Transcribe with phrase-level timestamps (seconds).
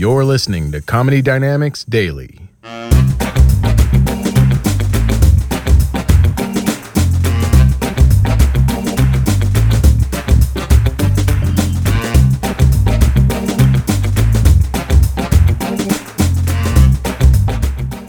[0.00, 2.40] You're listening to Comedy Dynamics Daily.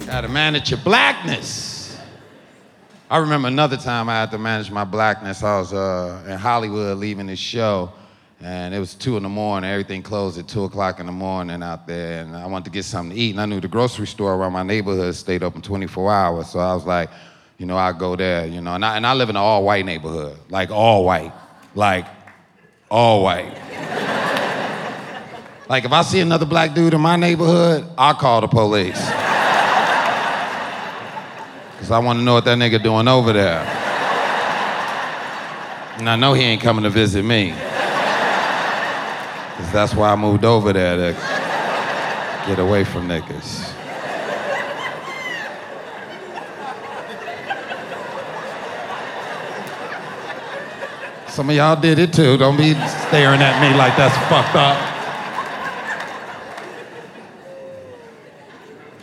[0.05, 1.99] Got to manage your blackness.
[3.09, 5.43] I remember another time I had to manage my blackness.
[5.43, 7.91] I was uh, in Hollywood leaving this show,
[8.43, 9.69] and it was two in the morning.
[9.69, 12.85] Everything closed at two o'clock in the morning out there, and I wanted to get
[12.85, 13.31] something to eat.
[13.31, 16.73] And I knew the grocery store around my neighborhood stayed open 24 hours, so I
[16.73, 17.09] was like,
[17.59, 18.73] you know, I'll go there, you know.
[18.73, 21.31] And I, and I live in an all-white neighborhood, like all white,
[21.75, 22.07] like
[22.89, 23.53] all white.
[25.69, 28.95] like if I see another black dude in my neighborhood, I'll call the police.
[31.77, 33.59] Cause I want to know what that nigga doing over there.
[35.97, 37.53] And I know he ain't coming to visit me.
[39.61, 41.13] Cause that's why I moved over there to
[42.47, 43.71] get away from niggas.
[51.29, 52.37] Some of y'all did it too.
[52.37, 54.77] Don't be staring at me like that's fucked up.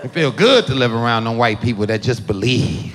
[0.05, 2.95] It feel good to live around them white people that just believe.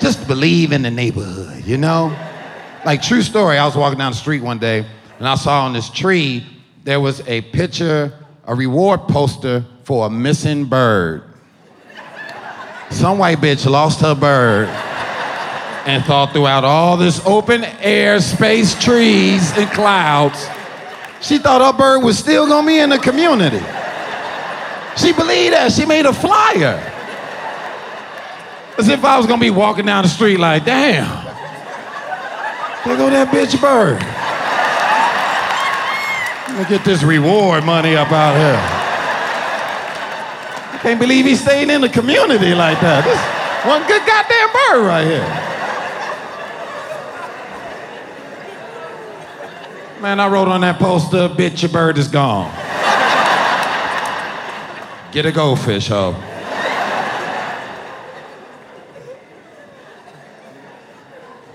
[0.00, 2.16] Just believe in the neighborhood, you know?
[2.86, 4.86] Like true story, I was walking down the street one day
[5.18, 6.44] and I saw on this tree
[6.84, 8.12] there was a picture,
[8.46, 11.22] a reward poster for a missing bird.
[12.90, 14.68] Some white bitch lost her bird
[15.86, 20.46] and thought throughout all this open air space, trees, and clouds,
[21.20, 23.62] she thought her bird was still gonna be in the community.
[24.96, 25.72] She believed that.
[25.72, 26.92] She made a flyer.
[28.78, 31.24] As if I was gonna be walking down the street like, damn,
[32.84, 34.23] there go that bitch bird.
[36.48, 38.60] Let me get this reward money up out here.
[40.72, 43.04] I can't believe he's staying in the community like that.
[43.04, 43.18] This
[43.64, 45.26] one good goddamn bird right here.
[50.02, 52.52] Man, I wrote on that poster, bitch, your bird is gone.
[55.12, 56.14] Get a goldfish, ho.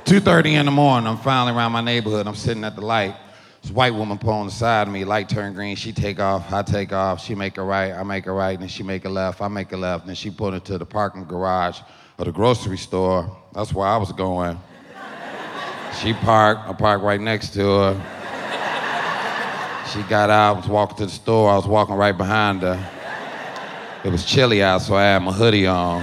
[0.05, 2.25] Two thirty in the morning, I'm finally around my neighborhood.
[2.25, 3.15] I'm sitting at the light.
[3.61, 5.03] This white woman pull on the side of me.
[5.03, 5.75] Light turn green.
[5.75, 6.51] She take off.
[6.51, 7.23] I take off.
[7.23, 7.91] She make a right.
[7.91, 8.53] I make a right.
[8.53, 9.41] And then she make a left.
[9.41, 10.03] I make a left.
[10.03, 11.79] And then she pull into the parking garage
[12.17, 13.35] or the grocery store.
[13.53, 14.59] That's where I was going.
[16.01, 16.69] She parked.
[16.69, 18.15] I parked right next to her.
[19.91, 20.57] She got out.
[20.57, 21.51] Was walking to the store.
[21.51, 22.79] I was walking right behind her.
[24.05, 26.01] It was chilly out, so I had my hoodie on.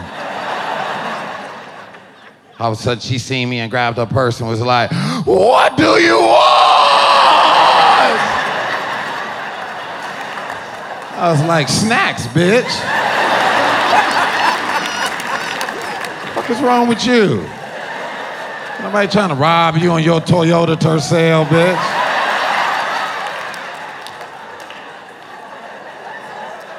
[2.58, 4.90] All of a sudden, she seen me and grabbed her purse and was like,
[5.24, 6.75] What do you want?
[11.16, 12.68] I was like, Snacks, bitch.
[16.36, 17.36] what is wrong with you?
[18.82, 21.76] Nobody trying to rob you on your Toyota Tercel, bitch.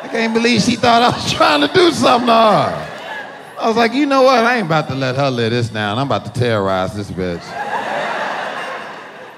[0.03, 2.93] I can't believe she thought I was trying to do something to her.
[3.59, 4.43] I was like, you know what?
[4.43, 5.97] I ain't about to let her live this down.
[5.97, 7.41] I'm about to terrorize this bitch.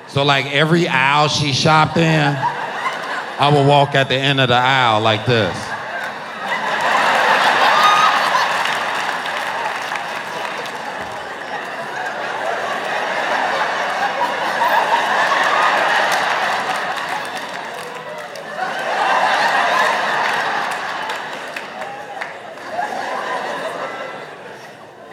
[0.09, 2.35] So, like, every aisle she shopped in,
[3.39, 5.55] I would walk at the end of the aisle like this.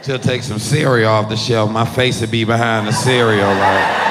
[0.03, 1.71] She'll take some cereal off the shelf.
[1.71, 4.06] My face would be behind the cereal, like.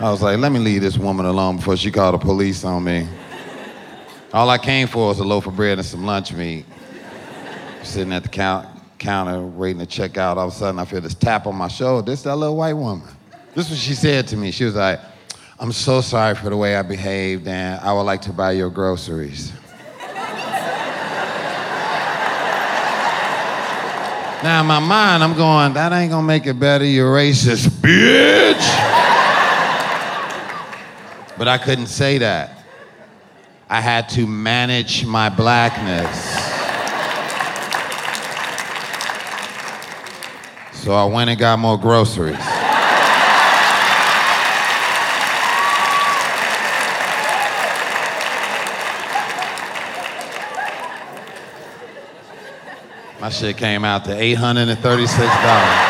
[0.00, 2.82] I was like, let me leave this woman alone before she called the police on
[2.82, 3.06] me.
[4.32, 6.64] All I came for was a loaf of bread and some lunch meat.
[7.82, 8.66] Sitting at the count,
[8.98, 10.38] counter waiting to check out.
[10.38, 12.10] All of a sudden, I feel this tap on my shoulder.
[12.10, 13.06] This that little white woman.
[13.54, 14.52] This is what she said to me.
[14.52, 15.00] She was like,
[15.58, 18.70] I'm so sorry for the way I behaved, and I would like to buy your
[18.70, 19.52] groceries.
[24.42, 29.09] now, in my mind, I'm going, that ain't gonna make it better, you racist bitch.
[31.40, 32.66] But I couldn't say that.
[33.70, 36.14] I had to manage my blackness.
[40.84, 42.36] So I went and got more groceries.
[53.18, 55.89] My shit came out to $836.